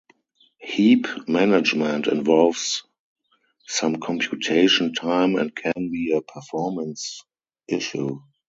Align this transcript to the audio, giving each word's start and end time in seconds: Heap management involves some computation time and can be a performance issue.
Heap 0.57 1.05
management 1.29 2.07
involves 2.07 2.85
some 3.67 3.97
computation 3.97 4.93
time 4.95 5.35
and 5.35 5.55
can 5.55 5.91
be 5.91 6.11
a 6.13 6.23
performance 6.23 7.23
issue. 7.67 8.19